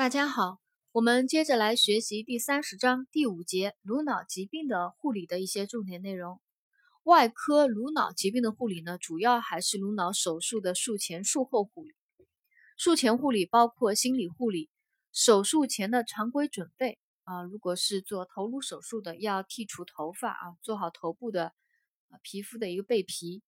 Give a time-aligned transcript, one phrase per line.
[0.00, 6.40] 大家好，我们接着来学习第三十章第五节颅脑疾病的护理的一些重点内容。
[7.02, 11.92] 外科颅脑疾病的护理呢，主要还是颅脑手术的术前、术后护理。
[12.78, 14.70] 术前护理包括心理护理、
[15.12, 21.52] 手术前的常规准备啊，如果是做头颅手术的，要剔除头发啊，做好头部的
[22.22, 23.42] 皮肤的一个备皮。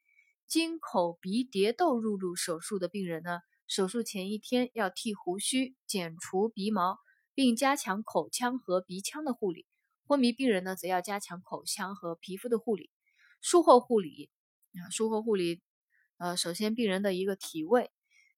[0.46, 3.40] 经口鼻蝶窦入路手术的病人呢？
[3.66, 6.98] 手术前一天要剃胡须、剪除鼻毛，
[7.32, 9.66] 并加强口腔和鼻腔的护理。
[10.06, 12.90] 昏迷病人呢，则要加强口腔和皮肤的护理。
[13.40, 14.30] 术后护理
[14.74, 15.62] 啊，术后护理，
[16.18, 17.90] 呃，首先病人的一个体位，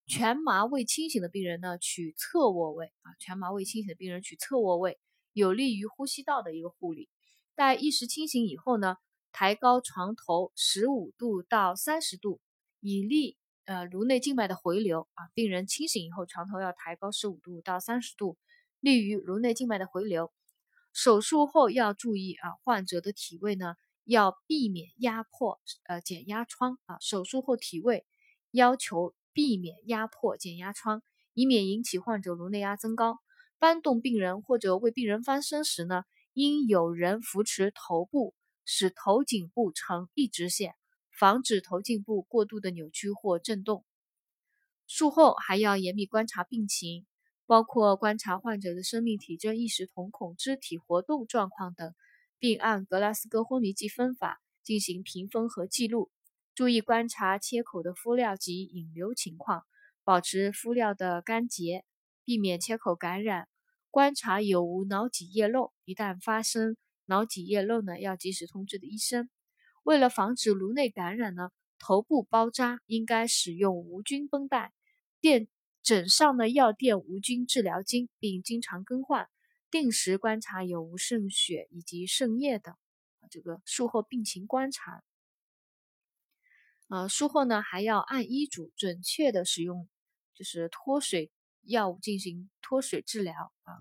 [0.06, 5.00] 全麻未清醒的病人呢，取侧卧位啊，全麻未清醒的病人取侧卧位，
[5.32, 7.08] 有利于呼吸道的一个护理。
[7.56, 8.96] 待意识清醒以后呢，
[9.32, 12.40] 抬高床头十五度到三十度，
[12.78, 13.36] 以利。
[13.66, 18.36] 呃，颅内静脉的回流啊，病人清醒以后，床头要抬高十五度到三十度，
[18.80, 20.32] 利于颅内静脉的回流。
[20.92, 26.98] 手术后要注意啊，患者的体位呢要避免压迫，呃，减压疮啊。
[27.00, 28.04] 手术后体位
[28.50, 33.18] 要求避免压迫、减压疮，以免引起患者颅内压增高。
[33.58, 38.34] 搬动病人或者为病人翻身时呢，应有人扶持头部，
[38.66, 40.74] 使头颈部呈一直线。
[41.24, 43.82] 防止头颈部过度的扭曲或震动。
[44.86, 47.06] 术后还要严密观察病情，
[47.46, 51.94] 包括观察患者的生命体征、意识、瞳孔、肢体活动状况等，
[52.38, 56.10] 并按格拉斯哥昏迷记分法进行评分和记录。
[56.54, 59.64] 注意观察切口的敷料及引流情况，
[60.04, 61.86] 保持敷料的干结，
[62.26, 63.48] 避免切口感染。
[63.90, 69.30] 观察有无脑脊液漏，一旦发生脑脊液漏呢，要及时通知的医生。
[69.84, 74.72] 为了防止颅内感染呢，头部包扎应该使用无菌绷带，
[75.20, 75.46] 垫
[75.82, 79.28] 枕上呢药垫无菌治疗巾，并经常更换，
[79.70, 82.74] 定时观察有无渗血以及渗液等。
[83.30, 85.04] 这个术后病情观察，
[86.88, 89.86] 呃，术后呢还要按医嘱准确的使用，
[90.34, 91.30] 就是脱水
[91.62, 93.76] 药物进行脱水治疗啊，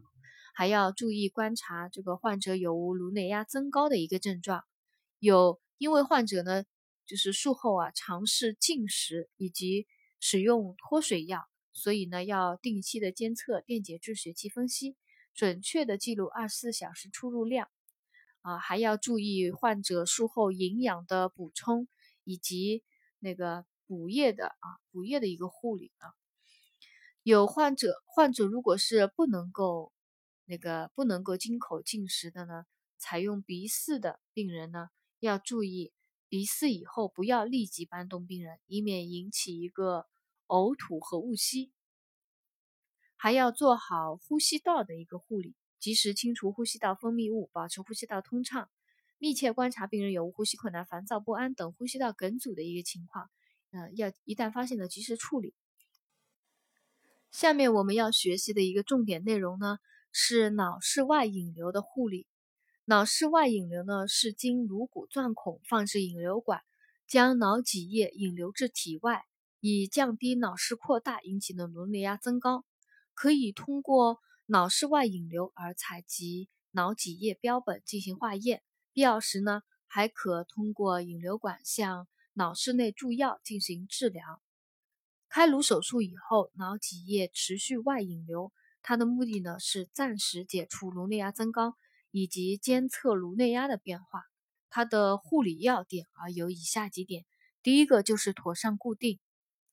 [0.53, 4.65] 还要注意观察这个患者有无颅内压增高的一个症状，
[5.19, 5.61] 有。
[5.83, 6.63] 因为患者呢，
[7.05, 9.85] 就是术后啊，尝试进食以及
[10.21, 14.95] 使用脱水药，所以呢，要定期的监测电解质血气分析，
[15.33, 17.67] 准确的记录二十四小时出入量，
[18.43, 21.89] 啊，还要注意患者术后营养的补充
[22.23, 22.81] 以及
[23.19, 26.13] 那个补液的啊，补液的一个护理啊。
[27.23, 29.91] 有患者，患者如果是不能够
[30.45, 32.63] 那个不能够经口进食的呢，
[32.97, 34.87] 采用鼻饲的病人呢。
[35.25, 35.93] 要注意
[36.27, 40.05] 鼻饲以后不要立即搬动病人，以免引起一个
[40.47, 41.71] 呕吐和误吸。
[43.15, 48.69] 还要做好呼吸道的一个护理，及时清除呼吸道分泌物，保持呼吸道通畅。
[49.17, 53.29] 密切观察病人有无呼吸困难、烦躁不安等呼吸道梗阻的一个情况。
[53.71, 55.53] 嗯，要一旦发现了及时处理。
[57.31, 59.77] 下面我们要学习的一个重点内容呢，
[60.11, 62.27] 是脑室外引流的护理。
[62.85, 66.63] 脑室外引流呢，是经颅骨钻孔放置引流管，
[67.07, 69.23] 将脑脊液引流至体外，
[69.61, 72.65] 以降低脑室扩大引起的颅内压增高。
[73.13, 78.61] 可以通过脑室外引流而采集脑脊液标本进行化验，
[78.91, 84.41] 必要时呢，还可通过引流管向脑室内注药进行治疗。
[85.29, 88.51] 开颅手术以后，脑脊液持续外引流，
[88.81, 91.77] 它的目的呢是暂时解除颅内压增高。
[92.13, 94.21] 以及监测颅内压的变化，
[94.69, 97.25] 它的护理要点啊有以下几点：
[97.63, 99.19] 第一个就是妥善固定，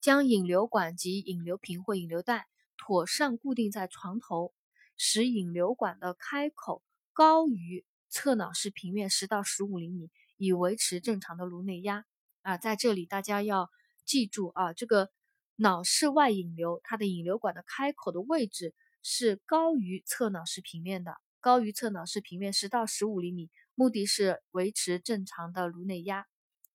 [0.01, 2.49] 将引流管及引流瓶或引流带
[2.79, 4.55] 妥善固定在床头，
[4.97, 12.07] 使引流管的开口高于侧脑室平面十到十五厘米，以维持正常的颅内压。
[12.41, 13.69] 啊，在这里大家要
[14.07, 15.11] 记住啊，这个
[15.57, 21.19] 脑室外引流，它的引流管的开口的位置是高于侧脑室平面的。
[21.41, 26.27] 高于侧脑室平面十到十五厘米，目的是维持正常的颅内压。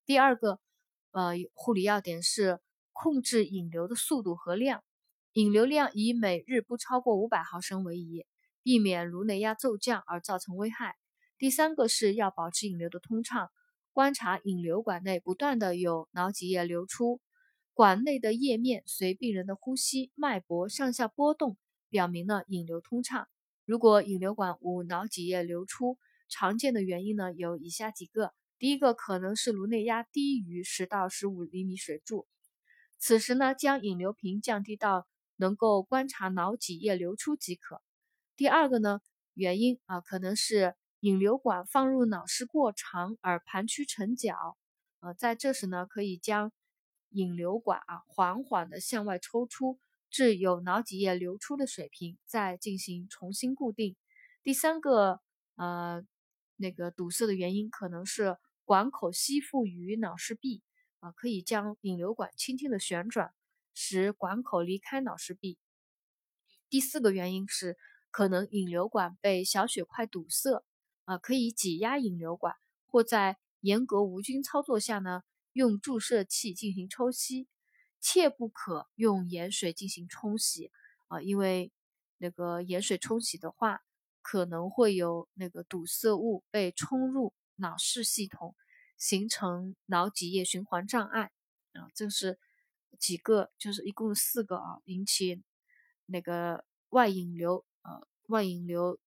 [0.05, 0.59] 第二个，
[1.11, 2.59] 呃，护理要点是
[2.91, 4.83] 控制引流的速度和量，
[5.33, 8.25] 引流量以每日不超过五百毫升为宜，
[8.63, 10.95] 避免颅内压骤降而造成危害。
[11.37, 13.51] 第三个是要保持引流的通畅，
[13.93, 17.21] 观察引流管内不断的有脑脊液流出，
[17.75, 21.55] 管内的液面随病人的呼吸脉搏上下波动，
[21.89, 23.27] 表明了引流通畅。
[23.65, 25.97] 如果引流管无脑脊液流出，
[26.29, 32.27] 常见的原因呢有以下几个：第一个可能是颅内压低于十到十五厘米水柱，
[32.99, 37.81] 此时呢将引流瓶降低到能够观察脑脊液流出即可。
[38.37, 39.01] 第二个呢，
[39.33, 44.57] 原因啊，可能是引流管放入脑室过长而盘曲成角，
[44.99, 46.51] 呃，在这时呢，可以将
[47.09, 49.79] 引流管啊缓缓的向外抽出，
[50.15, 53.97] 至有脑脊液流出的水平，再进行重新固定。
[54.43, 55.19] 第三个，
[55.57, 56.01] 呃，
[56.55, 60.63] 那个堵塞的原因可能是管口吸附于脑室壁
[61.01, 63.33] 啊，可以将引流管轻轻的旋转，
[63.73, 65.57] 使管口离开脑室壁。
[66.69, 67.75] 第四个原因是。
[68.11, 70.63] 可能引流管被小血块堵塞，
[71.03, 72.55] 啊，可以挤压引流管，
[72.87, 77.49] 或在严格无菌操作下呢，用注射器进行抽吸，
[78.05, 80.71] 切不可用盐水进行冲洗，
[81.07, 81.71] 啊，因为
[82.19, 83.81] 那个盐水冲洗的话，
[84.21, 88.55] 可能会有那个堵塞物被冲入脑室系统，
[88.95, 91.31] 形成脑脊液循环障碍，
[91.73, 92.37] 啊，这是
[92.99, 95.41] 几个，就是一共四个啊，引起
[96.05, 97.65] 那个外引流。
[97.87, 98.99] 呃，外引流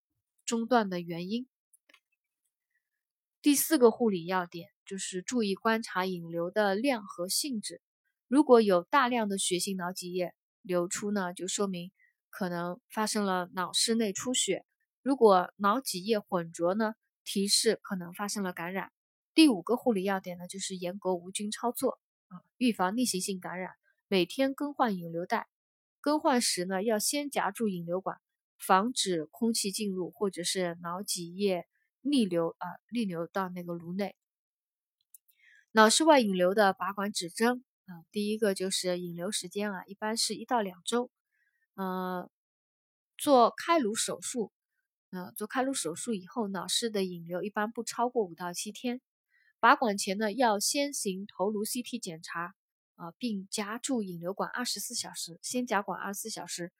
[0.45, 1.49] 中断的原因。
[3.43, 7.83] 第四个护理要点就是注意观察引流的量和性质。
[8.29, 11.91] 如果有大量的血性脑脊液流出呢，就说明
[12.29, 14.65] 可能发生了脑室内出血；
[15.03, 16.95] 如果脑脊液混浊呢，
[17.25, 18.93] 提示可能发生了感染。
[19.35, 21.99] 第五个护理要点呢，就是严格无菌操作
[22.29, 23.73] 啊，预防逆行性感染。
[24.09, 25.49] 每天更换引流带，
[26.01, 28.19] 更换时呢，要先夹住引流管。
[28.59, 31.67] 防止空气进入，或者是脑脊液
[32.01, 34.17] 逆流啊，逆流到那个颅内。
[35.71, 41.11] 脑室外引流的拔管指征啊，第一个就是引流时间啊，一般是一到两周。
[41.75, 42.31] 呃，
[43.17, 44.52] 做开颅手术，
[45.11, 49.00] 呃，做开颅手术以后，脑室的引流一般不超过五到七天。
[49.58, 52.55] 拔管前呢，要先行头颅 CT 检查
[52.96, 56.73] 啊，并夹住引流管二十四小时，先夹管二十四小时，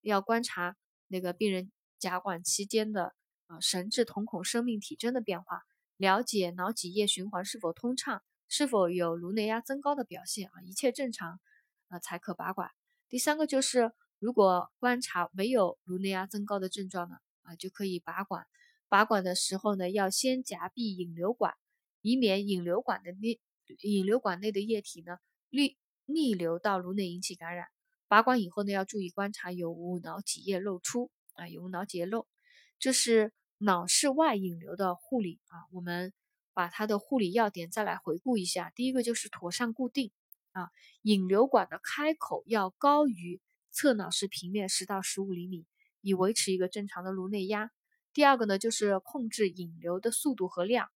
[0.00, 0.76] 要观察。
[1.08, 3.14] 那个病人夹管期间的
[3.46, 5.62] 啊神志、瞳孔、生命体征的变化，
[5.98, 8.22] 了解脑脊液循环是否通畅，
[8.54, 11.40] 是否有颅内压增高的表现啊，一切正常
[11.88, 12.70] 啊才可拔管。
[13.08, 18.46] 第三个就是，如果观察没有颅内压增高的症状呢啊，就可以拔管。
[18.90, 21.54] 拔管的时候呢，要先夹闭引流管，
[22.02, 23.40] 以免引流管的内
[23.80, 25.16] 引流管内的液体呢
[25.48, 27.68] 逆逆流到颅内引起感染。
[28.06, 32.26] 拔管以后呢，要注意观察有无脑脊液漏出啊，有无脑脊液漏。
[32.78, 35.64] 这是脑室外引流的护理啊。
[35.72, 36.12] 我们
[36.54, 38.70] 把它的护理要点再来回顾一下。
[38.74, 40.10] 第一个就是妥善固定
[40.52, 40.70] 啊，
[41.02, 43.40] 引流管的开口要高于
[43.70, 45.66] 侧脑室平面十到十五厘米，
[46.00, 47.70] 以维持一个正常的颅内压。
[48.12, 50.90] 第二个呢，就是控制引流的速度和量，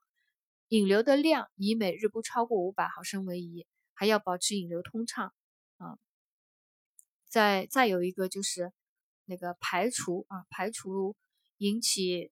[0.69, 5.33] 引流的量以每日不超过五百毫升为宜，还要保持引流通畅
[5.79, 5.99] 啊。
[7.29, 8.73] 再再有一个就是
[9.25, 11.17] 那个排除啊，排除
[11.57, 12.31] 引起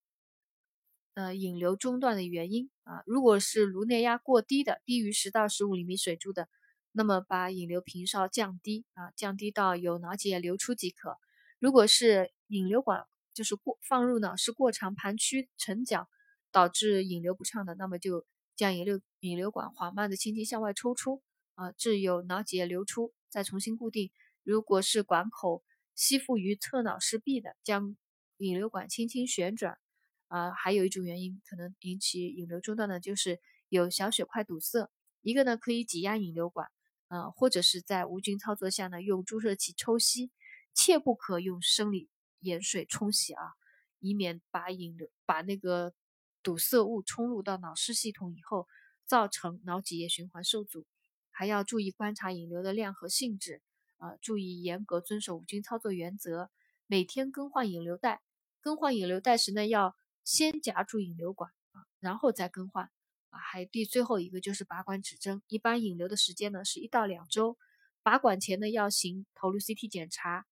[1.14, 3.02] 呃引流中断的原因啊。
[3.06, 6.48] 如果是颅内压过低的，低于十到十五厘米水柱的，
[6.92, 11.18] 那么把引流频稍降低啊，降低到有脑脊液流出即可。
[11.58, 16.08] 如果是引流管就是过放入脑室过长盘曲成角，
[16.52, 21.22] 导致引流不畅的，那么就将引流引流管缓慢的轻轻向外抽出
[21.54, 24.12] 啊，至有脑脊液流出，再重新固定。
[24.44, 25.64] 如果是管口
[25.94, 27.96] 吸附于侧脑室壁的，将
[28.36, 29.78] 引流管轻轻旋转。
[30.28, 34.90] 啊，还有一种原因可能引起引流中断的，就是有小血块堵塞。
[35.22, 36.68] 一个呢可以挤压引流管，
[37.08, 40.30] 呃，或者是在无菌操作下呢用注射器抽吸，
[40.74, 42.08] 切不可用生理
[42.40, 43.52] 盐水冲洗啊，
[44.00, 45.94] 以免把引流把那个
[46.42, 48.66] 堵塞物冲入到脑室系统以后，
[49.06, 50.86] 造成脑脊液循环受阻。
[51.30, 53.62] 还要注意观察引流的量和性质。
[53.96, 56.50] 啊，注意严格遵守无菌操作原则，
[56.86, 58.20] 每天更换引流带。
[58.60, 62.90] 更换引流带时呢，要先夹住引流管啊，然后再更换
[63.30, 63.38] 啊。
[63.38, 67.58] 还第最后一个就是拔管指征，一般引流的时间呢是一到两周。
[68.02, 70.46] 拔管前呢要行头颅 CT 检查，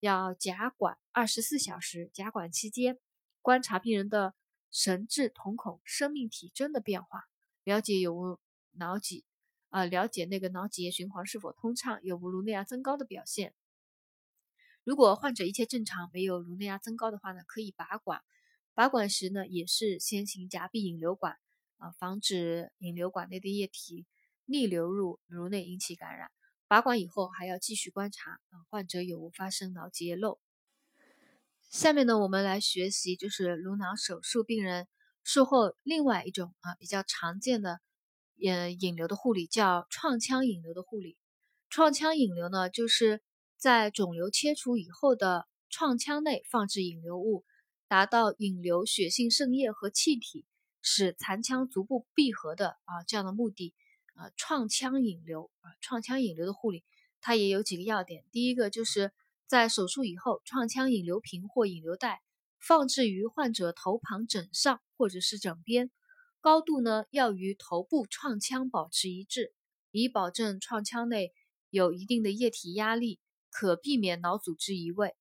[0.00, 2.10] 要夹管二十四小时。
[2.12, 2.98] 夹管期间
[3.42, 4.34] 观察病人的
[4.70, 7.28] 神志、瞳孔、生命体征的变化，
[7.64, 8.38] 了解有无
[8.72, 9.24] 脑脊。
[9.70, 13.54] 啊，了解那个脑脊液循环是否通畅，有无颅内压增高的表现。
[14.82, 18.22] 如果患者一切正常，没有颅内压增高的话呢，可以拔管。
[18.78, 21.36] 拔管时呢，也是先行夹闭引流管，
[21.78, 24.06] 啊，防止引流管内的液体
[24.44, 26.30] 逆流入颅内引起感染。
[26.68, 30.38] 拔管以后还要继续观察，啊，患者有无发生脑脊液漏。
[31.68, 34.86] 下面呢，我们来学习就是颅脑手术病人
[35.24, 37.80] 术后另外一种啊比较常见的。
[38.36, 41.18] 引引流的护理叫创腔引流的护理。
[41.68, 43.24] 创腔引流呢，就是
[43.56, 47.44] 在肿瘤切除以后的创腔内放置引流物，
[47.88, 50.44] 达到引流血性渗液和气体，
[50.82, 53.74] 使残腔逐步闭合的啊这样的目的。
[54.14, 56.82] 啊，创腔引流啊，创腔引流的护理，
[57.20, 58.24] 它也有几个要点。
[58.32, 59.12] 第一个就是
[59.46, 62.20] 在手术以后，创腔引流瓶或引流袋
[62.58, 65.92] 放置于患者头旁枕上或者是枕边，
[66.40, 69.54] 高度呢要与头部创腔保持一致，
[69.92, 71.32] 以保证创腔内
[71.70, 75.14] 有一定的液体压力，可避免脑组织移位。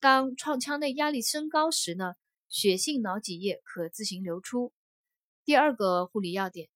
[0.00, 2.14] 当创腔内压力升高时呢，
[2.48, 4.72] 血性脑脊液可自行流出。
[5.44, 6.68] 第二个护理要点。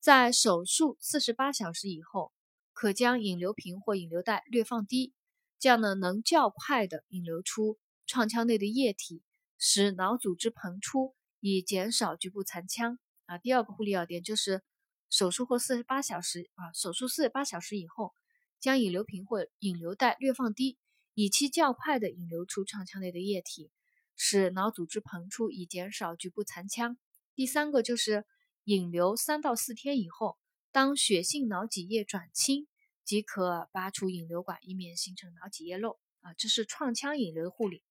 [0.00, 2.32] 在手术四十八小时以后，
[2.72, 5.14] 可将引流瓶或引流袋略放低，
[5.58, 9.22] 这样呢能较快的引流出创腔内的液体，
[9.56, 12.98] 使脑组织膨出，以减少局部残腔。
[13.26, 14.62] 啊，第二个护理要点就是
[15.08, 18.12] 手术后四十八小时啊，手术四十八小时以后，
[18.60, 20.76] 将引流瓶或引流袋略放低，
[21.14, 23.70] 以期较快的引流出创腔内的液体，
[24.14, 26.98] 使脑组织膨出，以减少局部残腔。
[27.34, 28.26] 第三个就是。
[28.66, 30.38] 引流三到四天以后，
[30.72, 32.66] 当血性脑脊液转清，
[33.04, 36.32] 即可拔除引流管，以免形成脑脊液漏啊。
[36.32, 37.82] 这是创腔引流护理。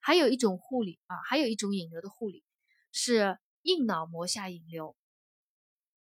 [0.00, 2.42] 还有一种护理啊，还有一种引流的护理
[2.90, 4.96] 是硬脑膜下引流。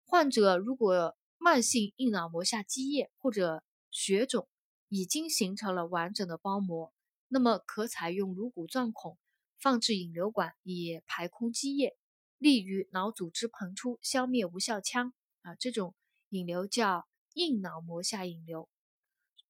[0.04, 4.50] 患者如果慢性硬脑膜下积液或者血肿
[4.96, 6.94] 已经形成了完整的包膜，
[7.28, 9.18] 那么可采用颅骨钻孔
[9.58, 11.98] 放置引流管以排空积液。
[12.38, 15.96] 利于脑组织膨出，消灭无效腔啊，这种
[16.30, 18.70] 引流叫硬脑膜下引流。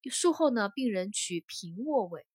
[0.09, 2.25] 术后呢，病人取平卧位，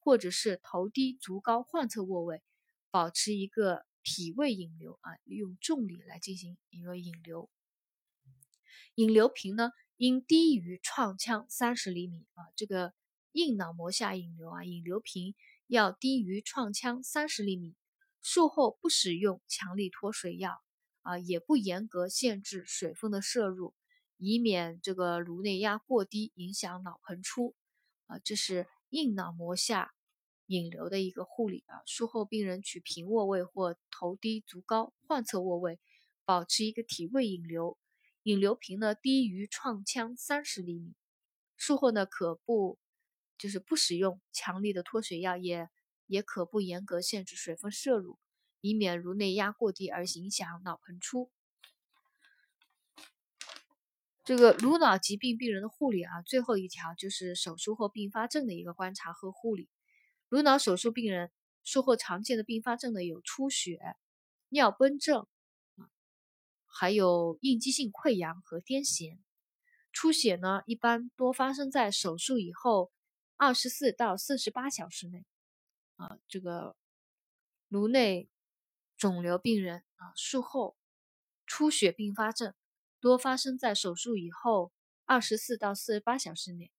[0.00, 2.42] 或者是头低足高患侧卧位，
[2.90, 7.48] 保持一个体位引流啊，利用重力来进行一个引流。
[8.96, 12.92] 引流瓶呢，应低于创腔三十厘米啊，这个
[13.32, 15.34] 硬脑膜下引流啊，引流瓶
[15.66, 17.74] 要低于创腔三十厘米。
[18.20, 20.60] 术后不使用强力脱水药
[21.00, 23.72] 啊，也不严格限制水分的摄入，
[24.18, 27.54] 以免这个颅内压过低影响脑膨出
[28.06, 28.18] 啊。
[28.18, 29.94] 这是硬脑膜下
[30.46, 31.80] 引流的一个护理啊。
[31.86, 35.78] 术后病人取平卧位或头低足高患侧卧位，
[36.26, 37.78] 保持一个体位引流，
[38.26, 40.94] 引流瓶呢低于创腔三十厘米。
[41.56, 42.78] 术后呢可不
[43.38, 45.68] 就是不使用强力的脱水药也。
[46.08, 48.16] 也可不严格限制水分摄入，
[48.60, 51.32] 以免颅内压过低而影响脑膨出。
[54.22, 59.68] 这个颅脑疾病病人的护理啊，最后一条就是手术后并发症的一个观察和护理。
[60.28, 61.32] 颅脑手术病人
[61.64, 63.80] 术后常见的并发症呢有出血、
[64.48, 65.26] 尿崩症
[66.78, 69.18] 还有应激性溃疡和癫痫。
[69.92, 72.92] 出血呢一般多发生在手术以后
[73.36, 75.24] 二十四到四十八小时内。
[75.96, 76.76] 啊，这个
[77.68, 78.28] 颅内
[78.98, 80.76] 肿瘤病人啊，术后
[81.46, 82.52] 出血并发症
[83.00, 84.72] 多发生在手术以后
[85.06, 86.70] 二十四到四十八小时内。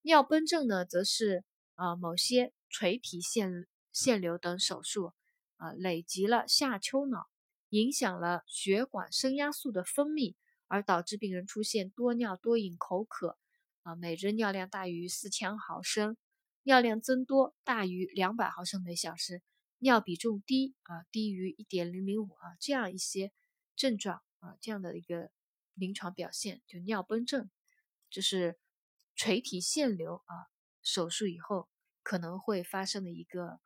[0.00, 5.12] 尿崩症呢，则是啊某些垂体腺腺瘤等手术
[5.56, 7.28] 啊累积了下丘脑，
[7.70, 10.34] 影响了血管升压素的分泌，
[10.66, 13.38] 而导致病人出现多尿多饮、口渴
[13.82, 16.16] 啊，每日尿量大于四千毫升。
[16.62, 19.40] 尿量增多大于两百毫升每小时，
[19.78, 23.32] 尿比重低啊低于一点零零五啊这样一些
[23.76, 25.30] 症状啊这样的一个
[25.74, 27.48] 临床表现就尿崩症，
[28.10, 28.58] 就是
[29.14, 30.50] 垂体腺瘤啊
[30.82, 31.68] 手术以后
[32.02, 33.60] 可能会发生的一个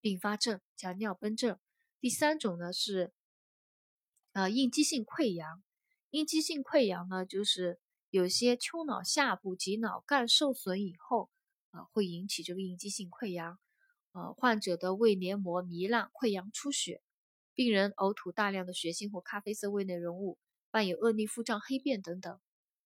[0.00, 1.58] 并发症叫尿崩症。
[1.98, 3.12] 第三种呢是
[4.34, 5.64] 呃应激性溃疡，
[6.10, 11.30] 应激性溃疡呢就是有些丘脑下部及脑干受损以后。
[11.76, 13.58] 啊，会引起这个应激性溃疡，
[14.12, 17.02] 呃，患者的胃黏膜糜烂、溃疡、出血，
[17.52, 20.38] 病人呕吐大量的血腥或咖啡色胃内容物，
[20.70, 22.38] 伴有恶逆、腹胀、黑便等等。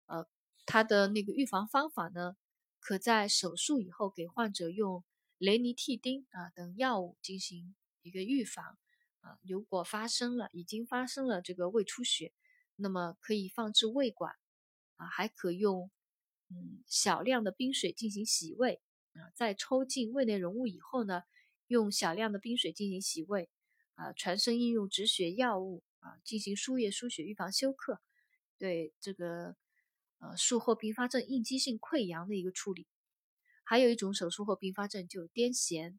[0.06, 0.26] 呃，
[0.64, 2.38] 他的那个预防方法呢，
[2.80, 5.04] 可在手术以后给患者用
[5.36, 8.78] 雷尼替丁啊等药物进行一个预防。
[9.20, 12.32] 啊，如果发生了，已经发生了这个胃出血，
[12.76, 14.34] 那么可以放置胃管，
[14.96, 15.90] 啊，还可用。
[16.50, 18.80] 嗯，小量的冰水进行洗胃
[19.12, 21.24] 啊，在抽进胃内容物以后呢，
[21.66, 23.50] 用小量的冰水进行洗胃
[23.96, 28.00] 啊，全身应用止血药物啊，进行输液输血，预防休克。
[28.56, 29.56] 对这个
[30.20, 32.86] 呃术后并发症应激性溃疡的一个处理，
[33.62, 35.98] 还有一种手术后并发症就癫痫，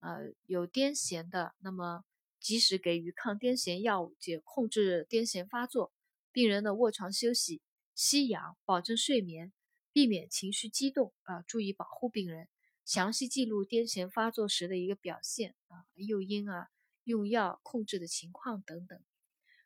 [0.00, 2.04] 呃有癫痫的，那么
[2.46, 5.92] 及时给予抗癫痫药物，解控制癫痫发作，
[6.30, 7.60] 病人的卧床休息，
[7.92, 9.52] 吸氧，保证睡眠。
[9.92, 12.48] 避免情绪激动啊，注意保护病人。
[12.84, 16.68] 详细记录癫痫发作时的一个表现啊，诱因啊，
[17.02, 19.02] 用药控制的情况等等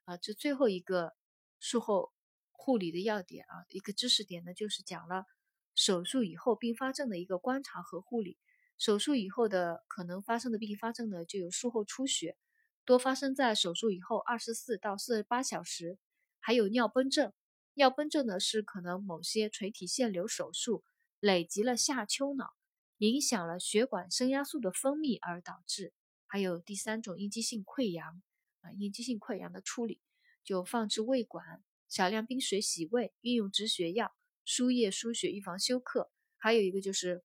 [0.04, 0.16] 啊。
[0.16, 1.12] 这最后一个
[1.58, 2.14] 术后
[2.50, 5.26] 护理的要点啊，一个知识点呢，就是讲了
[5.75, 8.38] 手术以后并发症的一个观察和护理。
[8.78, 12.38] 手术以后的可能发生的并发症呢，就有术后出血，
[12.84, 15.99] 多发生在手术以后二十四到四十八小时，
[16.38, 17.32] 还有尿崩症。
[17.75, 20.84] 尿崩症呢是可能某些垂体腺瘤手术
[21.20, 22.54] 累积了下丘脑，
[22.99, 25.92] 影响了血管升压素的分泌而导致。
[26.26, 28.22] 还有第三种应激性溃疡
[28.60, 30.00] 啊，应激性溃疡的处理
[30.42, 36.10] 就放置胃管，少量冰水洗胃，运用止血药，输液输血，预防休克。
[36.37, 37.22] 还有一个就是。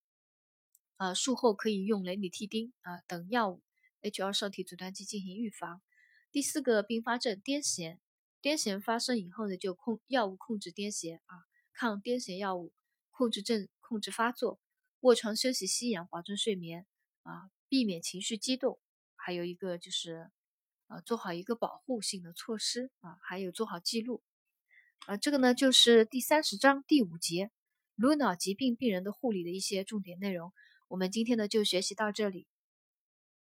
[0.98, 3.62] 呃，术后可以用雷尼替丁啊等药物
[4.10, 5.82] ，H2 受体阻断剂进行预防。
[6.32, 7.98] 第四个并发症癫痫，
[8.42, 12.74] 癫痫发生以后呢，就控药物控制癫痫啊，抗癫痫药物
[13.10, 14.60] 控制症控制发作，
[15.00, 16.86] 卧床休息吸氧，保证睡眠
[17.24, 18.80] 啊，避免情绪激动。
[19.16, 20.30] 还有一个就是
[20.88, 24.22] 啊做好一个保护性的措施啊，还有做好记录
[25.08, 27.50] 啊，这个呢就是第三十章第五节
[27.96, 30.52] 颅脑疾病病人的护理的一些重点内容。
[30.90, 32.46] 我们今天呢就学习到这里。